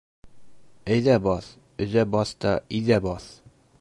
—Әйҙә 0.95 1.17
баҫ, 1.27 1.49
өҙә 1.87 2.07
баҫ 2.17 2.33
та 2.47 2.55
иҙә 2.79 2.99
баҫ! 3.09 3.29